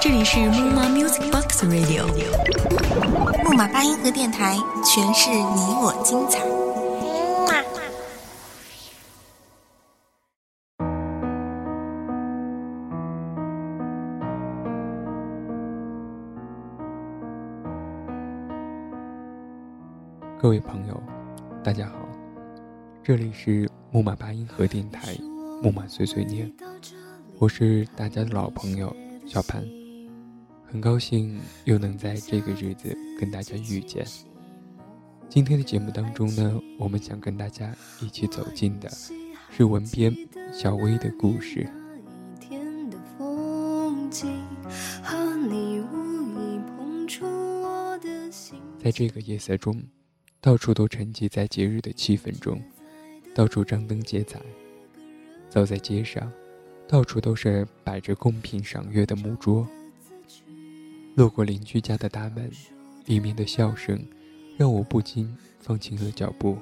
[0.00, 2.04] 这里是木马 Music Box Radio，
[3.44, 6.40] 木马八音盒电台，诠释你我精彩。
[20.40, 21.00] 各位朋友，
[21.62, 21.94] 大家好，
[23.04, 25.16] 这里是木马八音盒电台，
[25.62, 26.52] 木马碎碎念，
[27.40, 28.94] 我是大家的老朋友
[29.26, 29.66] 小潘，
[30.66, 34.04] 很高兴又能在这个日子跟大家遇见。
[35.26, 38.90] 今天的节目当中呢，我们想跟大家一起走进的
[39.50, 40.14] 是文编
[40.52, 41.66] 小薇的故事。
[48.78, 49.82] 在这个夜色中。
[50.42, 52.62] 到处都沉寂在节日的气氛中，
[53.34, 54.40] 到处张灯结彩。
[55.50, 56.32] 走在街上，
[56.90, 59.64] 到处都是摆着贡品赏月的木桌。
[61.14, 62.50] 路过邻居家的大门，
[63.06, 63.96] 里面的笑声
[64.56, 66.58] 让我不禁放轻了脚步。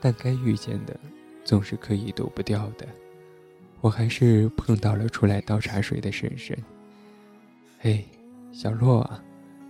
[0.00, 0.98] 但该遇见的，
[1.44, 2.84] 总是可以躲不掉的。
[3.80, 6.58] 我还是碰到了出来倒茶水的婶婶。
[7.78, 8.04] 嘿，
[8.52, 9.22] 小洛啊，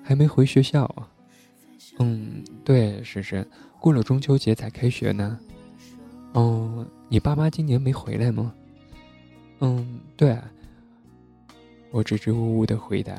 [0.03, 1.07] 还没回学校啊？
[1.99, 3.47] 嗯，对，婶婶，
[3.79, 5.39] 过了中秋节才开学呢。
[6.33, 8.55] 哦，你爸妈今年没回来吗？
[9.61, 10.37] 嗯，对。
[11.91, 13.15] 我支支吾吾的回答。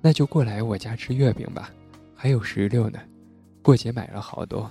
[0.00, 1.70] 那就过来我家吃月饼吧，
[2.14, 2.98] 还有石榴呢，
[3.62, 4.70] 过节买了好多。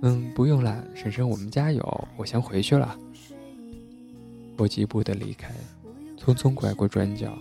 [0.00, 2.98] 嗯，不用了，婶婶，我们家有，我先回去了。
[4.56, 5.52] 我疾步的离开，
[6.16, 7.36] 匆匆拐过转角，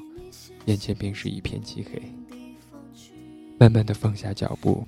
[0.66, 2.02] 眼前便是一片漆黑。
[3.58, 4.86] 慢慢的放下脚步，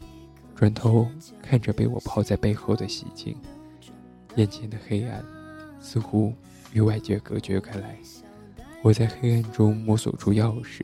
[0.55, 1.07] 转头
[1.41, 3.35] 看着被我抛在背后的喜庆，
[4.35, 5.23] 眼前的黑暗
[5.79, 6.33] 似乎
[6.73, 7.97] 与外界隔绝开来。
[8.81, 10.81] 我在黑暗中摸索出钥匙，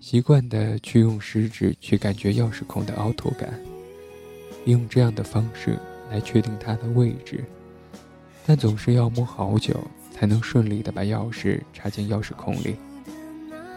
[0.00, 3.58] 习惯的去用食指去感觉钥匙孔的凹凸感，
[4.66, 5.78] 用这样的方式
[6.10, 7.44] 来确定它的位置，
[8.46, 12.76] 但总是要摸好久才能顺利的把钥匙插进钥匙孔里。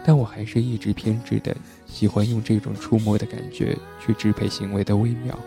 [0.06, 3.74] 但我还是一直偏执的喜欢用这种触摸的感觉
[4.04, 5.38] 去支配行为的微妙，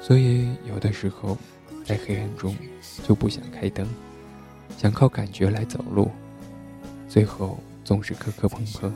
[0.00, 1.36] 所以有的时候
[1.84, 2.56] 在黑暗中
[3.02, 3.84] 就不想开灯，
[4.78, 6.10] 想靠感觉来走路，
[7.08, 8.92] 最后总是磕磕碰碰，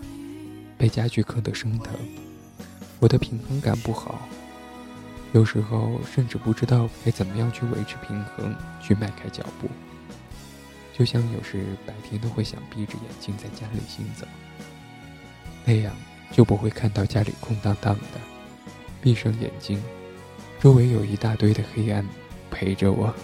[0.77, 1.94] 被家具磕得生疼，
[2.99, 4.28] 我的平衡感不好，
[5.32, 9.69] 有时候甚至不知道该怎么样去维持平衡，去迈开脚步。
[10.93, 14.27] 就像有时白天都会想闭着眼睛在家里行走，
[15.65, 15.94] 那样
[16.33, 18.21] 就不会看到家里空荡荡的。
[19.03, 19.81] 闭上眼睛，
[20.59, 22.04] 周围有一大堆的黑暗
[22.50, 23.15] 陪着我。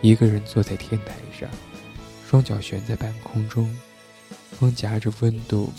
[0.00, 1.48] 一个人坐在天台上，
[2.28, 3.74] 双脚悬在半空中，
[4.52, 5.72] 风夹着温度，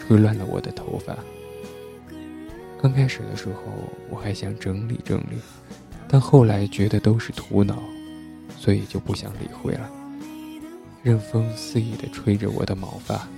[0.00, 1.16] 吹乱了我的头发。
[2.80, 3.62] 刚开始的时候，
[4.10, 5.38] 我还想整理整理，
[6.08, 7.76] 但后来觉得都是徒劳。
[8.56, 9.90] 所以就不想理会了，
[11.02, 13.28] 任风肆意的吹着我的毛发。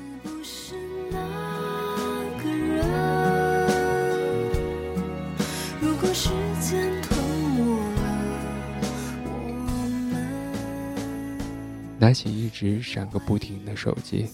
[12.06, 14.28] 拿起一直闪个不停的手机，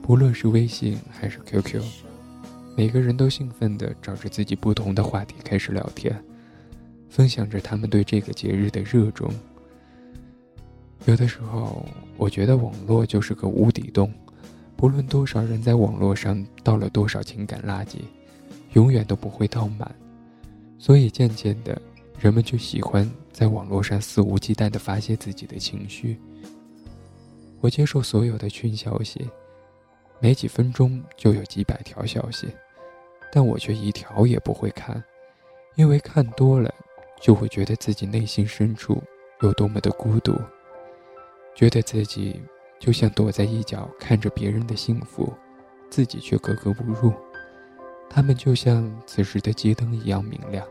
[0.00, 1.82] 不论是微信还是 QQ，
[2.76, 6.16] 每个人都兴奋的找着自己不同的话题开始聊天，
[7.08, 9.28] 分享着他们对这个节日的热衷。
[11.06, 11.84] 有的时候，
[12.16, 14.14] 我觉得网络就是个无底洞，
[14.76, 17.96] 不论多少人在网络上倒了多少情感垃圾，
[18.74, 19.92] 永远都不会倒满。
[20.78, 21.82] 所以渐渐的，
[22.20, 26.16] 人们就喜欢在网络上肆无忌惮地发泄自己的情绪。
[27.60, 29.30] 我接受所有的群消息，
[30.18, 32.48] 没几分钟就有几百条消息，
[33.30, 35.02] 但我却一条也不会看，
[35.74, 36.74] 因为看多了，
[37.20, 39.02] 就会觉得自己内心深处
[39.42, 40.34] 有多么的孤独。
[41.54, 42.40] 觉得自己
[42.78, 45.30] 就像躲在一角看着别人的幸福，
[45.90, 47.12] 自己却格格不入。
[48.08, 50.66] 他们就像此时的街灯一样明亮，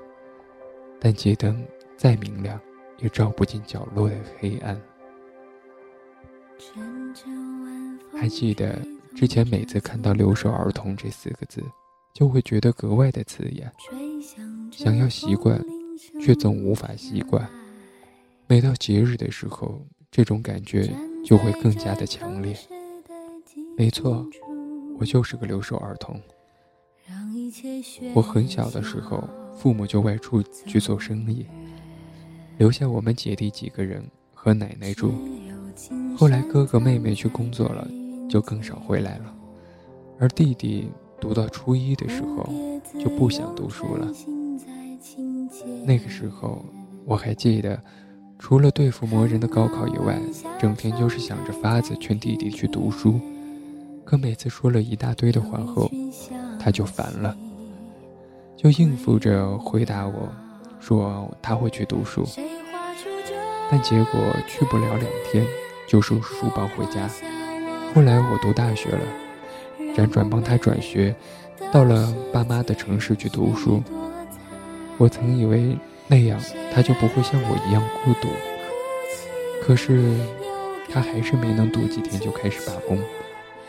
[0.99, 1.63] 但街灯
[1.95, 2.59] 再明亮，
[2.97, 4.81] 也照不进角落的黑暗。
[8.17, 8.79] 还记得
[9.15, 11.63] 之前每次看到“留守儿童”这四个字，
[12.13, 13.71] 就会觉得格外的刺眼，
[14.71, 15.63] 想要习惯，
[16.21, 17.49] 却总无法习惯。
[18.47, 19.81] 每到节日的时候。
[20.11, 20.91] 这种感觉
[21.23, 22.57] 就会更加的强烈。
[23.77, 24.27] 没错，
[24.97, 26.19] 我就是个留守儿童。
[28.15, 29.23] 我很小的时候，
[29.55, 31.45] 父母就外出去做生意，
[32.57, 34.03] 留下我们姐弟几个人
[34.33, 35.13] 和奶奶住。
[36.17, 37.87] 后来哥哥妹妹去工作了，
[38.29, 39.33] 就更少回来了。
[40.19, 42.49] 而弟弟读到初一的时候，
[42.99, 44.07] 就不想读书了。
[45.85, 46.65] 那个时候，
[47.05, 47.81] 我还记得，
[48.37, 50.19] 除了对付磨人的高考以外，
[50.59, 53.19] 整天就是想着法子劝弟弟去读书。
[54.03, 55.89] 可每次说了一大堆的话后，
[56.59, 57.35] 他就烦了，
[58.57, 60.29] 就应付着回答我，
[60.79, 62.25] 说他会去读书。
[63.71, 65.45] 但结果去不了两天，
[65.89, 67.09] 就收拾书包回家。
[67.95, 69.01] 后来我读大学了，
[69.95, 71.15] 辗转帮他转学，
[71.71, 73.81] 到了爸妈的城市去读书。
[74.99, 75.75] 我曾以为
[76.07, 76.39] 那样
[76.71, 78.27] 他就不会像我一样孤独，
[79.63, 80.15] 可是
[80.93, 83.01] 他还是没能读几天就开始罢工，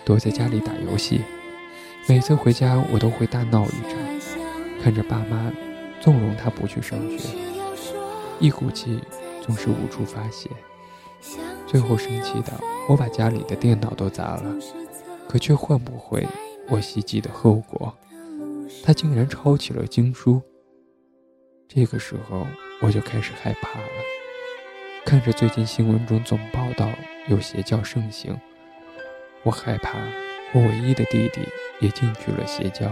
[0.04, 1.22] 躲在家里打游戏。
[2.06, 3.98] 每次回家我都会大闹一场，
[4.84, 5.50] 看着爸妈
[6.02, 7.30] 纵容他不去上学，
[8.38, 9.00] 一股气
[9.40, 10.50] 总是无处发泄，
[11.70, 12.52] 最后生气的
[12.88, 14.56] 我把家里的电脑都砸了，
[15.28, 16.26] 可却换不回
[16.68, 17.96] 我希冀的后果。
[18.82, 20.42] 他竟然抄起了经书。
[21.68, 22.44] 这个时候
[22.82, 23.86] 我就开始害怕了，
[25.04, 26.90] 看着最近新闻中总报道
[27.28, 28.36] 有邪教盛行，
[29.44, 29.96] 我害怕
[30.52, 31.40] 我唯一的弟弟
[31.78, 32.90] 也进去了邪教，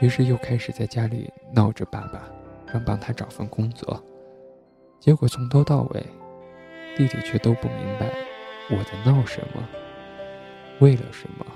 [0.00, 2.30] 于是又开始在家里闹着爸爸，
[2.72, 4.02] 让帮他找份工作。
[4.98, 6.06] 结果从头到尾，
[6.98, 8.12] 弟弟却都不明白
[8.68, 9.62] 我在闹什么，
[10.80, 11.46] 为了什么。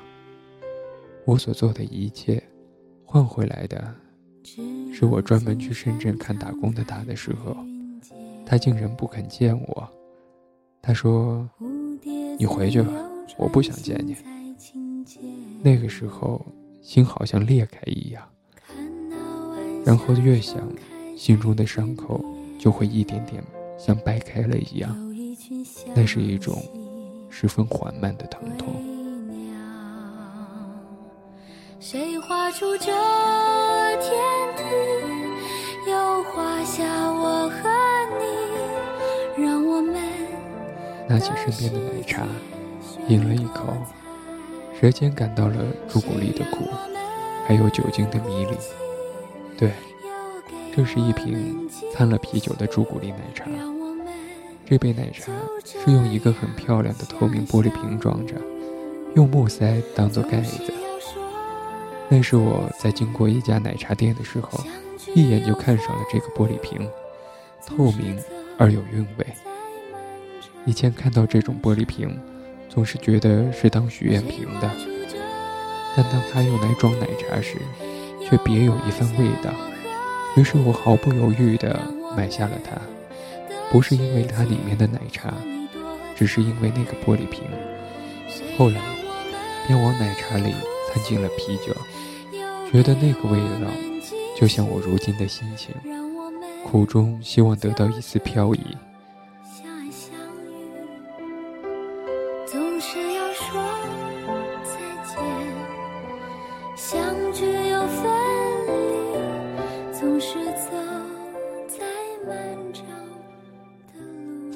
[1.24, 2.40] 我所做的一切，
[3.04, 3.92] 换回来的。
[4.94, 7.56] 是我专门去深圳看打工的他的时候，
[8.46, 9.88] 他竟然不肯见我。
[10.80, 11.48] 他说
[12.38, 12.92] ：“你回去吧，
[13.36, 14.16] 我不想见你。”
[15.60, 16.40] 那个时候，
[16.80, 18.22] 心好像裂开一样。
[19.84, 20.56] 然后越想，
[21.16, 22.24] 心中的伤口
[22.60, 23.42] 就会一点点
[23.76, 25.11] 像掰开了一样。
[25.94, 26.62] 那是一种
[27.30, 28.74] 十分缓慢的疼痛。
[31.80, 32.86] 谁画出这
[34.00, 34.22] 天？
[41.08, 42.22] 拿起身边的奶茶，
[43.06, 43.74] 饮了一口，
[44.80, 45.56] 舌尖感到了
[45.86, 46.64] 朱古力的苦，
[47.46, 48.56] 还有酒精的迷离。
[49.58, 49.72] 对，
[50.74, 53.44] 这是一瓶掺了啤酒的朱古力奶茶。
[54.72, 55.30] 这杯奶茶
[55.66, 58.34] 是用一个很漂亮的透明玻璃瓶装着，
[59.14, 60.62] 用木塞当做盖子。
[62.08, 64.64] 那是我在经过一家奶茶店的时候，
[65.14, 66.88] 一眼就看上了这个玻璃瓶，
[67.66, 68.18] 透明
[68.56, 69.26] 而有韵味。
[70.64, 72.18] 以前看到这种玻璃瓶，
[72.70, 74.70] 总是觉得是当许愿瓶的，
[75.94, 77.58] 但当它用来装奶茶时，
[78.26, 79.50] 却别有一番味道。
[80.34, 81.78] 于是我毫不犹豫地
[82.16, 82.80] 买下了它，
[83.72, 85.32] 不是因为它里面的奶茶，
[86.14, 87.42] 只是因为那个玻璃瓶。
[88.58, 88.78] 后来，
[89.66, 90.54] 便往奶茶里
[90.92, 91.74] 掺进了啤酒，
[92.70, 93.70] 觉得那个味道，
[94.36, 95.74] 就像我如今的心情，
[96.66, 98.60] 苦中希望得到一丝飘逸。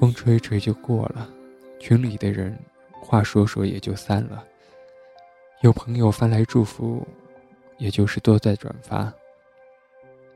[0.06, 1.28] 风吹吹就过了，
[1.80, 2.56] 群里的人
[2.92, 4.44] 话说说也就散了。
[5.62, 7.04] 有朋友发来祝福，
[7.76, 9.12] 也就是多在转发，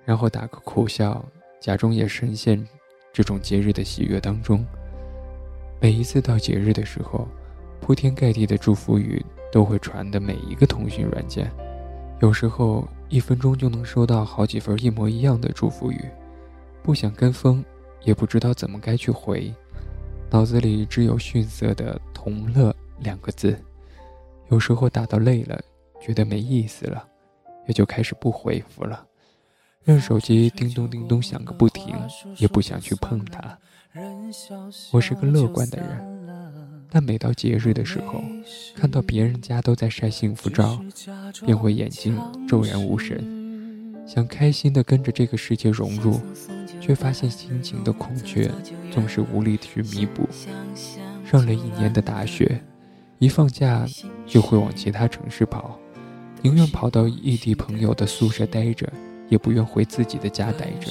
[0.04, 1.24] 然后打个苦笑，
[1.60, 2.66] 假装也深陷
[3.12, 4.66] 这种节日的喜悦当中。
[5.80, 7.28] 每一次到节日的时候，
[7.80, 11.48] 铺天盖地的祝福语都会传的每一个通讯软件，
[12.20, 16.04] 有时候一分钟就能收到好几份一模一样的祝福语，
[16.82, 17.64] 不想跟风。
[18.02, 19.54] 也不知道怎么该去回，
[20.30, 23.58] 脑子里只有逊色的“同乐”两个字。
[24.48, 25.60] 有时候打到累了，
[26.00, 27.04] 觉得没意思了，
[27.66, 29.04] 也就开始不回复了，
[29.84, 31.96] 让手机叮咚叮咚响个不停，
[32.36, 33.58] 也不想去碰它。
[34.92, 36.28] 我是个乐观的人，
[36.88, 38.22] 但每到节日的时候，
[38.76, 40.80] 看到别人家都在晒幸福照，
[41.44, 42.16] 便会眼睛
[42.48, 43.39] 骤然无神。
[44.12, 46.20] 想开心的跟着这个世界融入，
[46.80, 48.50] 却发现心情的空缺
[48.90, 50.28] 总是无力去弥补。
[51.24, 52.60] 上了一年的大学，
[53.20, 53.86] 一放假
[54.26, 55.78] 就会往其他城市跑，
[56.42, 58.92] 宁愿跑到异地朋友的宿舍待着，
[59.28, 60.90] 也不愿回自己的家待着。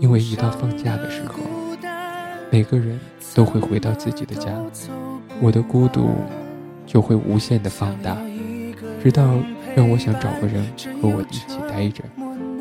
[0.00, 1.34] 因为一到放假的时候，
[2.50, 2.98] 每个人
[3.34, 4.58] 都会回到自己的家，
[5.42, 6.14] 我的孤独
[6.86, 8.16] 就会无限的放大，
[9.02, 9.34] 直到
[9.76, 10.66] 让我想找个人
[11.02, 12.02] 和我一起待着。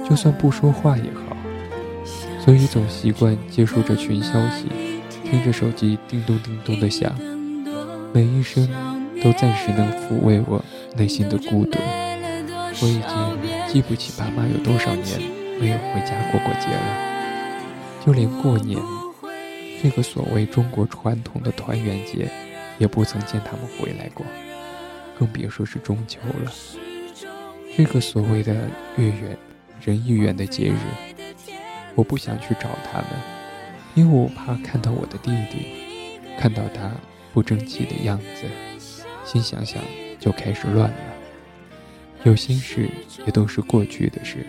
[0.07, 1.35] 就算不说话也好，
[2.39, 4.67] 所以总习惯接收这群消息，
[5.23, 7.13] 听着手机叮咚叮咚的响，
[8.13, 8.65] 每一声
[9.21, 10.63] 都暂时能抚慰我
[10.95, 11.77] 内心的孤独。
[12.79, 15.19] 我已经记不起爸妈有多少年
[15.59, 18.79] 没有回家过过节了，就连过年
[19.83, 22.29] 这个所谓中国传统的团圆节，
[22.77, 24.25] 也不曾见他们回来过，
[25.19, 26.51] 更别说是中秋了。
[27.75, 28.53] 这个所谓的
[28.95, 29.37] 月圆
[29.81, 30.77] 人一圆的节日，
[31.95, 33.09] 我不想去找他们，
[33.95, 36.91] 因为我怕看到我的弟弟，看到他
[37.33, 38.45] 不争气的样子，
[39.23, 39.81] 心想想
[40.19, 40.97] 就开始乱了。
[42.23, 42.89] 有心事
[43.25, 44.45] 也都是过去的事，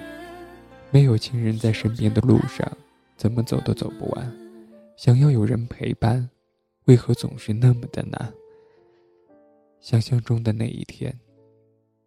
[0.90, 2.66] 没有亲人在身边的路上，
[3.16, 4.32] 怎么走都走不完。
[4.96, 6.28] 想要有人陪伴，
[6.86, 8.32] 为何总是那么的难？
[9.80, 11.16] 想象中的那一天，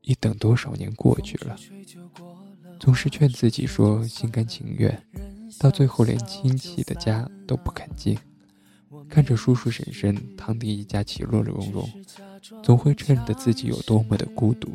[0.02, 1.56] 一等多少年过去了，
[2.80, 5.02] 总是劝自己说心甘情愿，
[5.60, 8.18] 到最后连亲戚的家都不肯进。
[9.08, 11.88] 看着叔叔婶婶堂弟一家其乐融融，
[12.64, 14.72] 总会衬得自己有多么的孤独。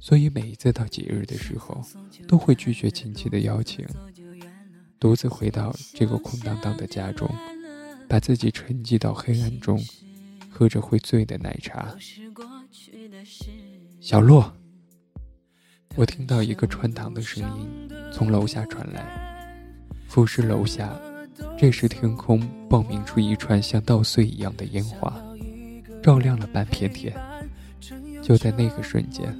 [0.00, 1.82] 所以每一次到节日的时候，
[2.28, 3.86] 都会拒绝亲戚的邀请，
[5.00, 7.28] 独自回到这个空荡荡的家中，
[8.08, 9.82] 把自己沉寂到黑暗中，
[10.50, 11.96] 喝着会醉的奶茶。
[14.06, 14.52] 小洛，
[15.96, 19.04] 我听到一个穿堂的声音从楼下传来，
[20.06, 20.96] 俯视楼下，
[21.58, 25.12] 这时天空爆鸣出一串像稻穗一样的烟花，
[26.04, 27.12] 照亮了半片天。
[28.22, 29.36] 就在那个瞬间。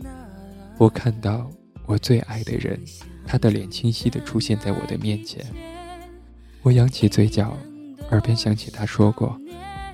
[0.79, 1.49] 我看到
[1.87, 2.77] 我最爱的人，
[3.25, 5.47] 他的脸清晰地出现在我的面前。
[6.63, 7.57] 我扬起嘴角，
[8.11, 9.41] 耳边响起他说过：“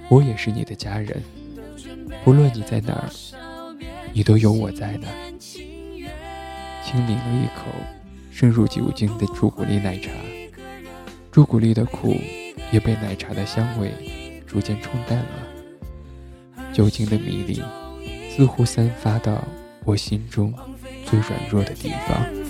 [0.09, 1.23] 我也是你的家人，
[2.25, 3.11] 不论你在哪儿，
[4.13, 5.09] 你都有我在的。”
[6.85, 7.67] 轻抿了一口
[8.31, 10.11] 深入酒精的朱古力奶茶，
[11.31, 12.17] 朱古力的苦
[12.71, 17.63] 也被奶茶的香味逐渐冲淡了，酒精的迷离
[18.31, 19.43] 似乎散发到
[19.85, 20.53] 我心中。
[21.05, 22.42] 最软弱的地方。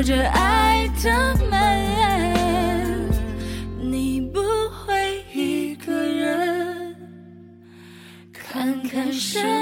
[0.00, 3.10] 守着爱的门，
[3.78, 4.40] 你不
[4.70, 6.96] 会一个人
[8.32, 9.59] 看看身。